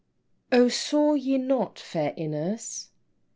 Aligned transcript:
O 0.51 0.67
Saw 0.67 1.13
ye 1.13 1.37
not 1.37 1.77
fair 1.77 2.15
Ines? 2.17 2.89